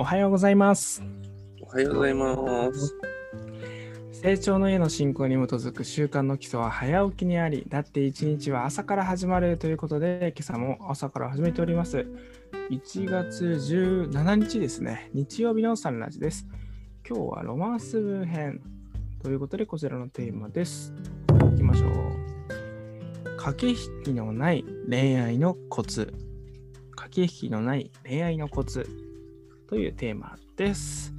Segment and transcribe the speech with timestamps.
[0.00, 1.02] おはようございます。
[1.60, 2.96] おはようございます。
[4.12, 12.06] 成長の家の進行に基づく習慣の基礎は早起きにあり、だって一日は朝から始まるということで、今朝も朝から始めております。
[12.70, 16.46] 1月17日ですね、日曜日のサンラジです。
[17.06, 18.62] 今日はロマンス部編
[19.22, 20.94] ということで、こちらのテーマです。
[21.52, 23.36] いきましょう。
[23.36, 26.14] 駆け引きのない恋愛のコツ。
[26.96, 29.09] 駆け引きのない恋愛のコツ
[29.70, 31.14] というテーマです。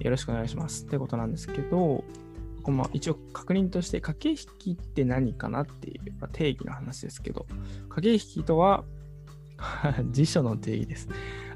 [0.00, 0.86] よろしくお願いします。
[0.86, 2.02] ってことなんですけど、
[2.62, 7.46] この一応確認として駆け引きって何かなっていうま定義の話ですけど、
[7.90, 8.84] 駆け引きとは
[10.12, 11.10] 辞書の定義です。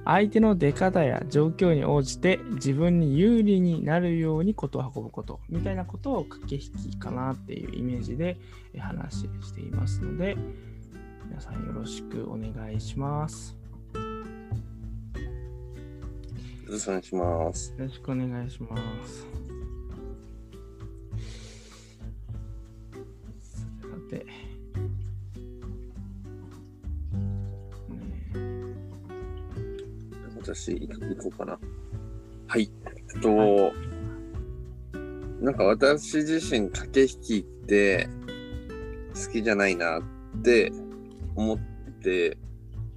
[0.04, 8.38] 相手の出方や状況に応じて自分に有利になるようにことを運ぶことみたいなことを駆け引きかなっていうイメージで
[8.78, 10.36] 話していますので、
[11.26, 13.57] 皆さんよろしくお願いします。
[16.68, 17.74] よろしくお願いします。
[17.78, 19.26] よろしくお願いします。
[23.80, 24.16] さて。
[24.18, 24.24] ね
[30.38, 31.58] 私、行こ行こうかな。
[32.48, 32.70] はい。
[33.14, 33.72] えっと、
[35.40, 38.10] なんか私自身駆け引きって
[39.14, 40.70] 好きじゃないなって
[41.34, 41.58] 思っ
[42.02, 42.36] て、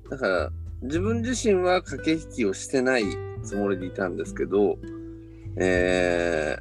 [0.09, 4.77] だから自分自身は駆け引きをしてないつもりでいたんですけど、
[5.57, 6.57] え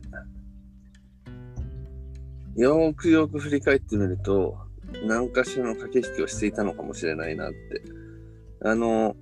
[2.57, 4.57] ー、よくよく振り返ってみると、
[5.07, 7.83] 何かしらの駆け引きをしていたのかもしれないなって。
[8.63, 9.17] あの、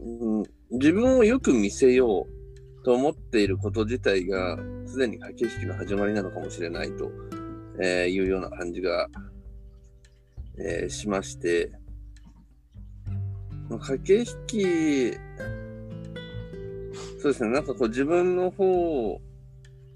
[0.00, 7.10] うん自分をよく見せようと思っていること自体が、すでに駆け引きの始まりなのかもしれないと、
[7.80, 9.08] えーいうような感じが、
[10.58, 11.72] えーしまして、
[13.68, 15.16] 駆け引き、
[17.22, 19.20] そうですね、なんかこう自分の方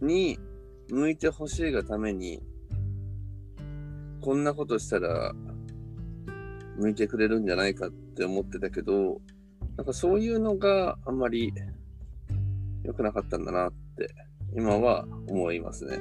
[0.02, 0.38] に
[0.90, 2.42] 向いてほしいがために、
[4.20, 5.32] こんなことしたら
[6.76, 9.22] 向いてくれるんじゃないかって思ってたけど、
[9.78, 11.50] なんかそういうのがあんまり
[12.82, 14.14] 良くなかったんだなって
[14.54, 15.98] 今は思いますね。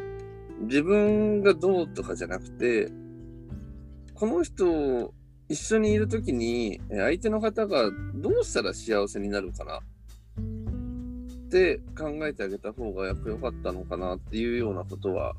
[0.64, 2.92] 自分がどうとかじゃなくて、
[4.14, 5.14] この人
[5.48, 9.80] 一緒にいるときに相手の方がどうしたら幸せになるかな
[11.54, 15.36] って考えてあげた方がやっぱ良かったのかなっていうようなことは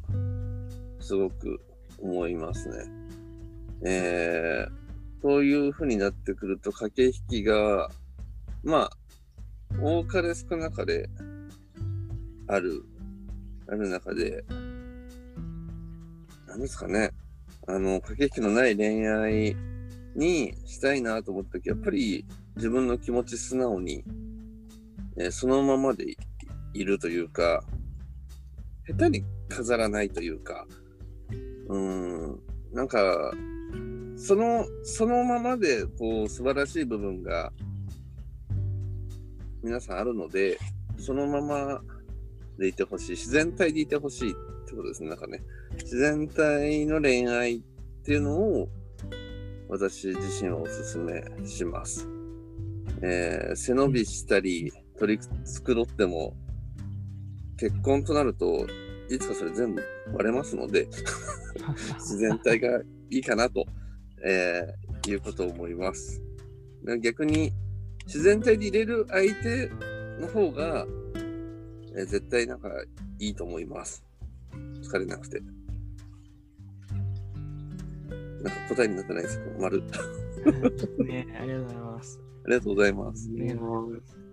[1.01, 1.61] すごく
[2.01, 2.85] 思いますね。
[3.85, 7.91] えー、そういう風になってくると駆け引きが
[8.65, 8.91] まあ、
[9.83, 11.11] 多かれ少なかれ
[12.47, 12.85] ある、
[13.69, 14.45] ある中で、
[16.47, 17.11] なんですかね、
[17.67, 19.57] あの、駆け引きのない恋愛
[20.17, 22.25] にしたいなと思った時、やっぱり
[22.57, 24.05] 自分の気持ち素直に、
[25.19, 26.17] えーそのままで
[26.73, 27.65] いるというか、
[28.87, 30.67] 下手に飾らないというか、
[31.69, 32.41] うーん、
[32.73, 33.33] なんか、
[34.17, 37.53] その、そのままで、こう、素晴らしい部分が、
[39.63, 40.59] 皆さんあるので、
[40.99, 41.81] そのまま
[42.59, 43.11] でいてほしい。
[43.13, 44.35] 自然体でいてほしいっ
[44.67, 45.09] てことですね。
[45.09, 45.43] なんかね、
[45.75, 47.61] 自然体の恋愛っ
[48.05, 48.69] ていうのを
[49.69, 52.09] 私自身はお勧めします。
[53.03, 56.35] えー背伸びしたり、取り繕っても、
[57.57, 58.67] 結婚となると、
[59.09, 59.83] いつかそれ全部
[60.13, 60.89] 割れますので、
[61.99, 63.65] 自然体がいいかなと、
[64.25, 66.23] えーいうことを思います。
[66.85, 67.53] で逆に、
[68.07, 69.71] 自然体で入れる相手
[70.19, 70.87] の方が、
[71.95, 72.71] えー絶対なんか
[73.19, 74.05] いいと思います。
[74.83, 75.41] 疲れなくて。
[78.43, 79.83] なんか答えになってないですけど、丸。
[81.05, 82.21] ね、ありがとうございます。
[82.45, 84.24] ありがとうございます。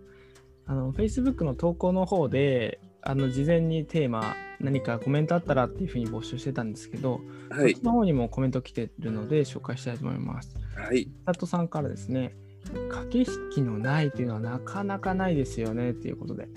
[0.71, 7.83] あの Facebook の投稿の方であの事前にテーマ何かコメントあったらっていうふうに募集してたんですけど、はいこっち。
[7.83, 10.55] の方にもコメント来てるので紹介したいと思います。
[10.77, 11.09] はい。
[11.25, 12.37] 佐藤さんからですね、
[12.89, 16.47] 駆け引きのないというのはなかなかないですよねということで、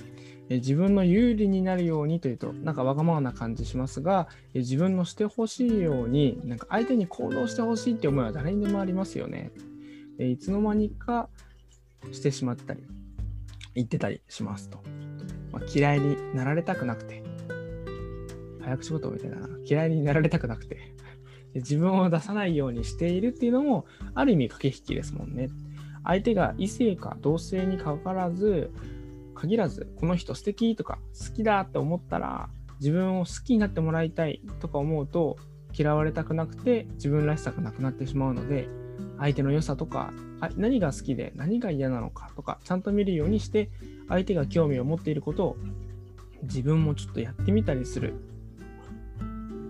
[0.49, 9.51] え自分の有利になるようにというと、なんかわがままな感じしますが、え自分のしてほしいように、なんか相手に行動してほしいって思いは誰にでもありますよね。
[10.21, 11.29] えいつの間にか
[12.13, 12.85] してしまったり、
[13.75, 14.83] 言ってたりしますと。
[15.53, 17.23] まあ、嫌いになられたくなくて、
[18.61, 20.77] 早口言葉みたいな、嫌いになられたくなくて、
[21.53, 25.49] で自分を出さないようにしているっていうのも、ある意味駆け引きですもんね。
[26.03, 28.71] 相手が異性か同性にかかわらず、
[29.35, 32.49] 限らず、この人素敵とか好きだって思ったら、
[32.81, 35.37] 自分を好きになってもらいたいとか思うと、
[35.77, 38.69] 嫌われたくなくて自分らしさがなくなってしまうので、
[39.19, 40.13] 相手の良さとか
[40.57, 43.71] 何が好きで何が嫌なのかとかちゃんと見るようにして
[44.09, 45.57] 相手が興味を持っていることを
[46.43, 48.15] 自分もちょっとやってみたりする。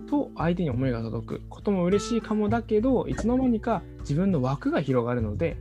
[0.07, 1.41] と相手に思いが届く。
[1.49, 5.57] ことも嬉しいかもだけどいつの間にか自分の枠が広がるので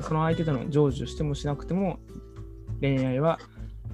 [0.00, 1.98] その相手との成就してもしなくても
[2.80, 3.38] 恋愛は、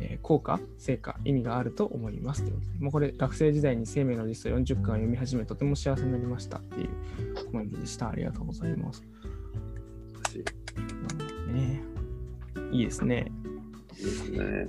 [0.00, 6.90] えー効果成果意味があると思いますということでもうこれ学生時代に生命の実装40巻を読み始めとても幸せになりましたっていう
[7.50, 9.02] コメントでしたありがとうございます、
[11.48, 11.82] ね、
[12.70, 13.32] いいですね
[14.00, 14.68] いいですね。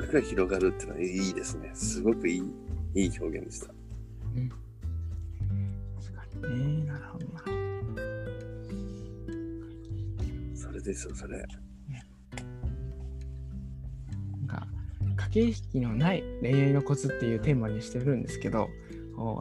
[0.00, 1.70] 枠が広がるってのはいいですね。
[1.74, 2.42] すごくいい、
[2.94, 3.66] いい表現でした。
[3.66, 3.76] 確
[6.42, 7.50] かにねなるほどなるほ
[10.54, 11.44] どそれですよ、それ。
[15.36, 18.70] 駆け引きのない恋愛のコツっていうテーマにしてるんですけど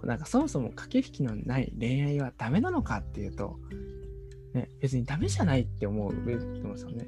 [0.03, 3.57] なんかそもそも駆け引きのない恋愛はダメなのかっていうと、
[4.53, 7.07] ね、別にダメじゃないって思う上でますよね。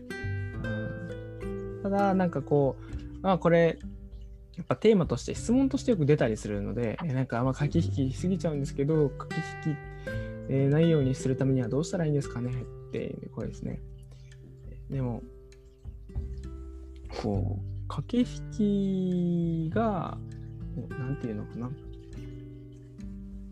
[0.63, 3.78] うん、ただなんかこうまあこれ
[4.56, 9.78] やっぱテーマとして質問としてよく出たりするのでなんかあんま駆け引きしすぎちゃうんですけど駆け引き、
[10.50, 13.80] えないようにするためにはどうしたらいいんですかねっていう声ですね。
[14.89, 15.22] でも
[17.22, 20.18] こう駆け引きが
[20.75, 21.69] こうなんていうのかな。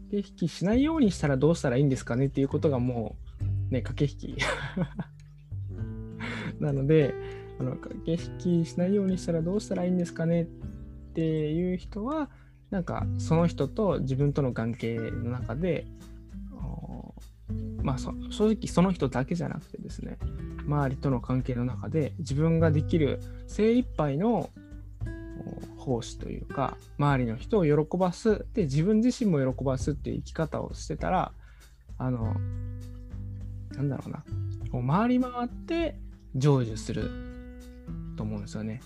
[0.09, 3.15] 駆け引きしないようにしたらどうしたらいいんですかねっていうことがも
[3.69, 4.41] うね駆け引き。
[6.59, 7.13] なので
[7.59, 10.45] あの駆け引きしないようにしたらどうしたらいいんですかねっ
[11.13, 12.29] ていう人は
[12.69, 15.85] なんかその人と自分との関係の中で
[16.53, 17.13] お
[17.81, 20.17] まあそ正直その人だけじゃなくてですね
[20.65, 24.49] 周りとの関係の中で自分ができる精一杯の
[25.77, 31.31] 奉仕というか周りの人を喜ばすで自分自身も喜ばすっていう生き方をしてたら
[31.97, 32.33] あの
[33.75, 34.23] なんだろうな
[34.71, 35.97] こう回り回って
[36.33, 37.09] 成就する
[38.17, 38.81] と思うんですよね。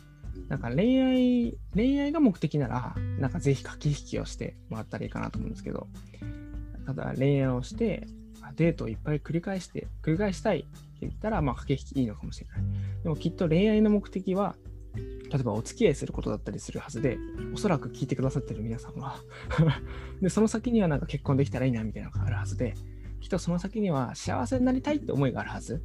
[0.47, 5.87] なんか恋愛恋愛が目的ならなんかぜひ駆け引きをしてもらったらいいかなと思うんですけど
[6.85, 8.07] ただ恋愛をして
[8.56, 10.68] デートをいっぱい繰り返して繰り返したいって
[11.01, 12.62] 言ったらまあ駆け引きいいのかもしれない。
[13.04, 14.56] でもきっと恋愛の目的は
[14.96, 17.18] 例えばお付き合いすることだったりするはずで
[17.54, 19.18] おそらく聞いてくださってる皆さんは。
[20.22, 22.74] でその先にはなんか結婚できたらいいなみたいなのがあるはずで
[23.22, 25.81] きっとその先には幸せになりたいって思いがあるはず。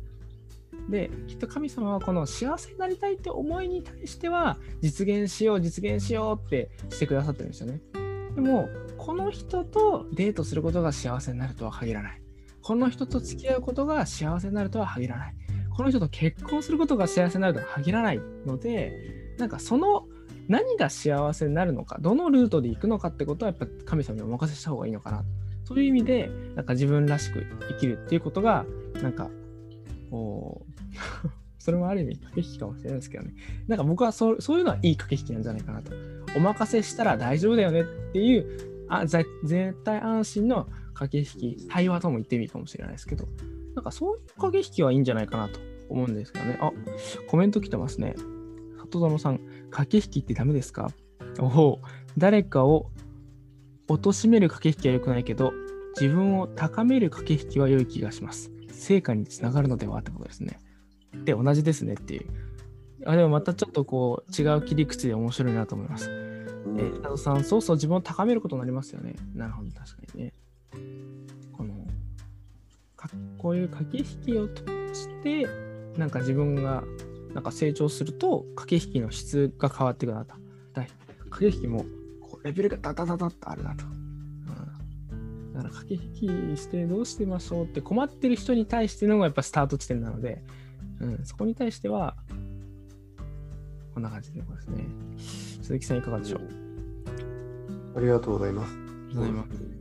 [0.89, 7.81] できっと神様はこの幸せになりたいって思いに対しては実現しよう実現しようってしてくださってるんですよね。
[8.35, 8.69] でも
[8.99, 12.24] この人とデートすることが幸せになるとは限らない。
[12.65, 15.35] この人と付き合うことが幸せになるとは限らない。
[15.77, 20.07] この人と結婚することが幸せになるとは限らないのでなんかその
[20.49, 25.25] 何が幸せになるのかどのルートで行くのかってことはやっぱ神様にお任せした方がいいのかな。
[25.65, 28.65] そういう意味でなんか自分らしく生きるっていうことが
[29.03, 29.29] なんか
[30.11, 31.29] こう
[31.59, 33.35] それもある意味駆け引きかもしれないですけどね。
[33.69, 35.93] なんか僕はそうそういうのはいい駆け引きなんじゃないかなと。
[36.35, 39.27] お任せしたら大丈夫だよねっていうあ絶
[39.85, 43.26] 対安心の駆け引き対話とも言ってみるかもしれないですけど
[43.75, 46.58] なんかそういう駆け引きはいいんじゃないかなと思うんですけどね。
[46.61, 46.73] あ
[47.29, 48.14] コメント来てますね。
[48.79, 50.91] 里園さん駆け引きってダメですか？
[51.41, 51.81] おお
[52.17, 52.91] 誰かを
[53.88, 55.52] 貶める駆け引きは良くないけど
[56.00, 58.51] 自分を高める駆け引きは良い気がします。
[58.70, 60.60] 成果につながるのではってことですね。
[61.24, 62.27] で同じですねっていう。
[63.06, 66.10] あでもまたちょっとこう違う切り口で面白いなと思います。
[66.10, 66.81] うん。
[66.81, 69.15] えー、佐藤さん、そうそう自分を高めることになりますよね。
[69.34, 70.32] なるほど、確かにね。
[71.53, 71.87] この、
[72.97, 74.65] かこういう駆け引きを通
[74.95, 75.47] して、
[75.97, 76.85] なんか自分が
[77.35, 80.35] なんか成長すると、駆け引きの質が変わっていくなと。
[81.35, 81.85] 駆け引きも
[82.21, 83.85] こうレベルがダダダダッとあるなと。
[83.85, 90.45] うん、だから駆け引きしてどうしてましょうって困ってる人に対してのがやっぱスタート地点なので、
[91.01, 92.17] うん、そこに対しては、
[93.95, 94.87] こんな感じでございますね。
[95.63, 96.41] 鈴木さんいかがでしょう
[97.97, 98.73] ありがとうございます。
[98.73, 98.77] あ
[99.11, 99.74] りがとうございます。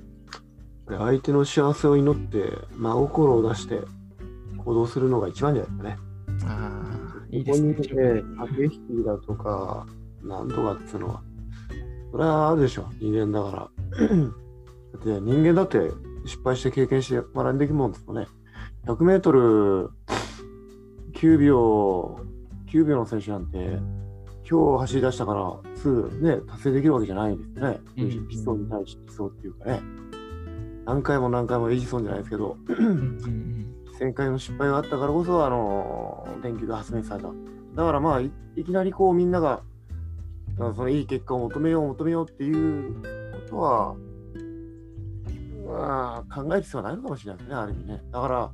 [0.86, 3.82] これ相手の幸せを祈って、真心を出して
[4.58, 6.52] 行動するのが一番じゃないですかね。
[6.54, 6.82] あ
[7.24, 7.74] あ、いいですね。
[7.74, 9.86] ここにね、駆け引きだとか、
[10.24, 11.22] なんとかっていうのは、
[12.12, 14.08] それはあるでしょ、人間だから。
[14.94, 15.92] だって人間だって
[16.26, 18.28] 失敗して経験して学んでいくもんですもんね。
[18.86, 19.90] 100メートル
[21.14, 22.20] 9秒、
[22.68, 23.80] 9秒の選手なんて、
[24.50, 27.80] 今日走り出したからすぐね、達成できるわけじゃないんですよね。
[27.98, 28.08] うん
[28.64, 29.82] に対して基礎っていうかね。
[30.86, 37.30] 何回も何回もエジソンじゃないですけど、うんうん1000回の失敗があったからこそ、あの電球が発明された。
[37.76, 39.62] だからまあい、いきなりこうみんなが、
[40.58, 43.96] そのいい結果を求めよう求めようっていうことは、
[45.66, 48.02] まあ、考える必要はないのかもしれないですね、ある意味ね。
[48.12, 48.52] だから、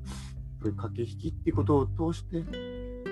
[0.62, 2.44] そういう駆け引きっていうことを通して、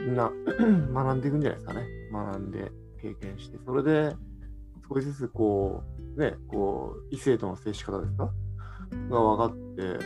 [0.05, 0.31] みんな
[0.93, 1.87] 学んでいくんじゃないですかね。
[2.11, 2.71] 学んで、
[3.01, 4.15] 経験して、それで、
[4.89, 5.83] 少しずつこ
[6.15, 8.31] う、ね、こう、異性との接し方ですか
[9.09, 9.99] が分かって、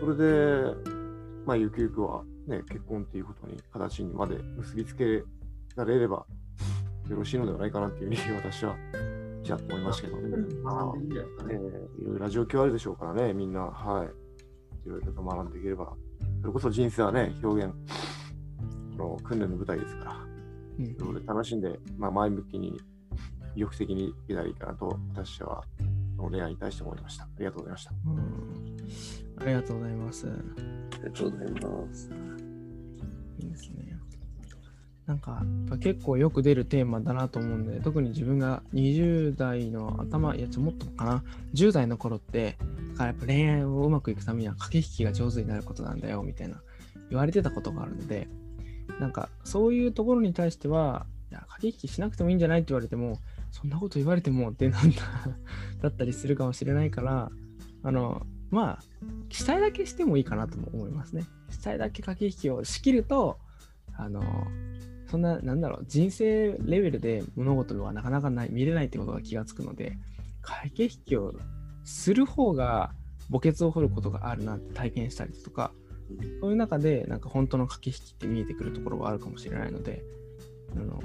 [0.00, 0.74] それで、
[1.46, 5.22] まあ、ゆくゆくは、ね、結婚っていうことに、形にまで結びつけ
[5.76, 6.26] られれば、
[7.08, 8.76] よろしいのではないかなっていうふうに私は、
[9.42, 10.54] ちらっと思いましたけどね。
[10.62, 11.60] まあいいんじゃないですかえね。
[11.60, 14.24] ーいろいろな状況あるでしょうからね、みんな、はい。
[14.86, 15.94] いろいろと学んでいければ、
[16.40, 17.74] それこそ人生はね、表現
[18.96, 20.16] の訓練の舞台ですから、
[20.78, 22.80] うん楽しんで、まあ、前向きに、
[23.54, 27.24] 意欲的にいけたらいいかなと、私は、その恋愛に対して思いました。
[27.24, 27.92] ありがとうございました。
[28.06, 28.74] うん
[29.36, 30.26] ありがとうございます。
[30.28, 30.30] あ
[30.98, 32.10] りがとうございます。
[33.38, 33.84] いいですね。
[35.06, 35.42] なんか、
[35.80, 42.56] 結構よく出るテーマだなと思うんで、特に自分が20代の頭、いや、ちょもっとかな、10代の頃って、
[42.92, 46.62] だからやっぱ恋愛をうまくいくためには駆け引きが上手になることなんだよ、みたいな
[47.10, 48.28] 言われてたことがあるので、
[48.98, 53.18] なんか、そういうところに対しては、いや、駆け引きしなくてもいいんじゃないって言われても、
[53.54, 54.96] そんなこと言われてもってなんだ
[55.80, 57.30] だったりするかもしれないから、
[57.84, 58.84] あの、まあ、
[59.28, 61.24] 期待だけしてもいいかなとも思いますね。
[61.50, 63.38] 期待だけ駆け引きをしきると、
[63.96, 64.22] あの、
[65.08, 69.98] そんな、なんだろう、人生レベルで物事はなかなかない見れないってことが気がつくので、
[70.42, 71.32] 駆け引きを
[71.84, 72.92] する方が
[73.30, 75.70] 墓穴を掘ることがあるなって体験したりとか、
[76.40, 80.02] そういう中で、なんか本当の駆け引きって見えてくるところがあるかもしれないので、
[80.76, 81.00] あの、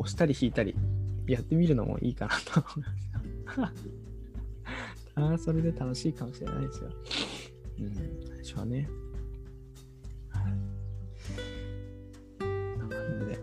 [0.00, 0.74] 押したり引いたり、
[1.26, 2.88] やってみるのもいいかなと思い
[3.58, 3.88] ます。
[5.14, 6.90] ああ、それで楽しいかもしれないですよ。
[7.80, 7.94] うん、
[8.26, 8.88] 最初はね。
[12.78, 13.38] な感じで、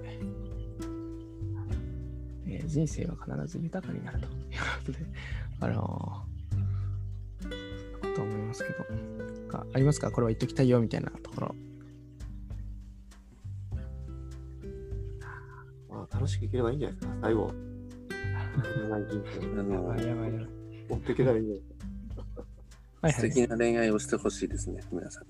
[2.47, 4.35] えー人生は必ず豊かになるというこ
[4.85, 4.99] とで、
[5.61, 7.55] あのー、そんな
[8.09, 8.85] こと思いますけど、
[9.73, 10.11] ありますか？
[10.11, 11.55] これは言っときたいよみたいなところ。
[16.17, 17.51] 楽しくいければいいんじゃないですか、最後。
[18.89, 20.47] 長い人生あのやばいやばいやばい。
[20.89, 22.41] 持っていけたらいいんじゃないですか。
[23.01, 23.13] はいはい。
[23.13, 25.23] 素敵な恋愛をしてほしいですね、皆さん。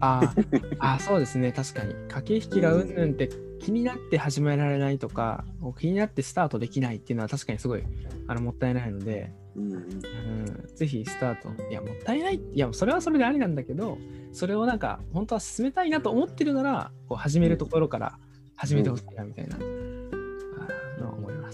[0.00, 1.94] あーあー、そうですね、確かに。
[2.08, 5.44] 駆け引きがうんぬんって気になって始められないとか、
[5.78, 7.84] 気になってスタートできないっていうのは確かにすごい
[8.26, 11.48] あのもったいないので、うん、うん、ぜひスタート。
[11.70, 12.34] いや、もったいない。
[12.34, 13.96] いや、それはそれでありなんだけど、
[14.32, 18.18] それをなんか、本当は進めたいなと思ってるなら、こう始めるところから
[18.56, 19.75] 始めてほしいなみたいな、あの思い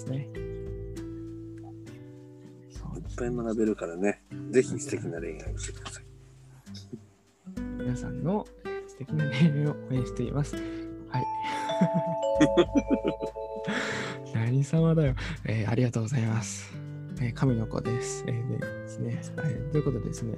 [0.03, 0.29] ますね。
[2.71, 6.05] そういっぱい学べるからね、ぜひ素敵な恋愛をしてください。
[7.79, 10.57] 皆さんのえー素敵な恋愛を応援しています。
[10.57, 10.65] はい。
[14.35, 16.73] 何様だよ、えーありがとうございます。
[17.21, 18.25] えー神の子です。
[18.27, 19.55] えーでですねはい。
[19.71, 20.37] ということでですね、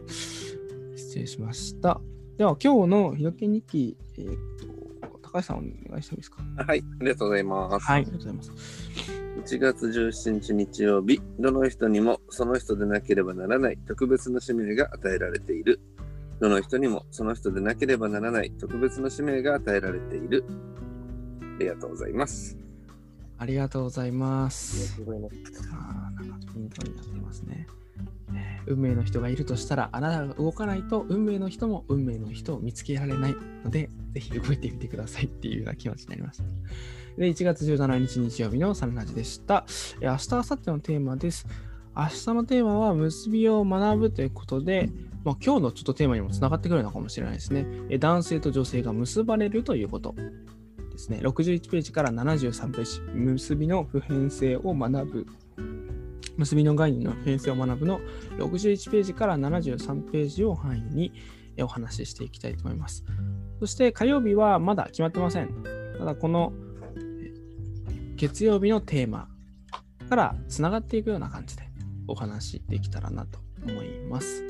[0.97, 2.01] 失礼しました。
[2.37, 4.37] では、今日の日時日記、えー
[5.01, 6.43] と、高橋さんお願いしてもいいですか？
[6.67, 7.87] はい、ありがとうございます。
[7.87, 9.14] はい、ありがとうございます。
[9.45, 15.81] 1月17日日曜日、どの人にもその人でなければならない特別な使命が与えられている。
[16.41, 20.45] どの人にもその人でなければならない特別な使命が与えられている。
[21.57, 22.57] ありがとうございます。
[23.37, 24.93] ありがとうございまありす。
[24.93, 25.71] がとうございます。
[25.73, 27.67] あーなんかピントになってますね。
[28.35, 36.45] えー運命の人がいるとしたら、あなたが動かないと、運命の人も運命の人を見つけられないので、ぜひ動いてみてくださいっていうような気持ちになりました。
[37.17, 39.65] で、1月17日日曜日のサルナジでした。
[40.01, 41.47] え明日、明後日のテーマです。
[41.97, 44.91] 明日のテーマは、結びを学ぶということで、
[45.25, 47.67] まあ、今日のちょっとテーマにもつながってくるのかもしれないですね。
[47.89, 50.15] え男性と女性が結ばれるということ
[50.93, 51.21] ですね。
[51.23, 55.27] 61ページから73ページ、結びの普遍性を学ぶ。
[56.37, 58.01] 結びの概念の普遍性を学ぶの
[58.39, 61.13] 61ページから73ページを範囲に
[61.61, 63.05] お話ししていきたいと思います。
[63.61, 65.63] そして火曜日はまだ決まってません。
[65.97, 66.53] ただこの
[68.25, 69.29] 月曜日のテーマ
[70.09, 71.65] からつながっていくような感じで
[72.09, 74.43] お話しできたらなと思います。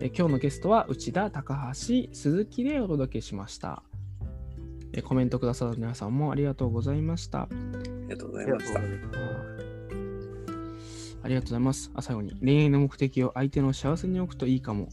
[0.00, 3.82] え今日のゲストは内田、高橋、鈴木でお届けしました。
[4.94, 7.42] えコメントくださった皆さんもありがとうございました。
[7.42, 7.48] あ
[8.08, 8.80] りがとうごあざいました。
[8.80, 8.82] あ
[11.28, 11.90] りがとうございます。
[11.94, 14.88] あ最後に、恋愛の目的を相手の幸せに置くといいかも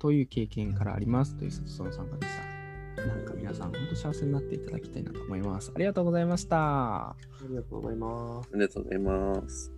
[0.00, 2.47] という経験からありますという卒業参加でした。
[3.06, 5.72] なんか皆さん、本当幸せになっていただきたいなと思います。
[5.74, 7.10] ありがとうございました。
[7.10, 7.16] あ
[7.48, 8.48] りがとうございます。
[8.52, 9.72] ありがとうございます。